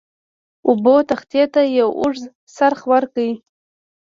[0.67, 2.23] اوبو تختې ته یو اوږد
[2.55, 3.29] څرخ ورکړ.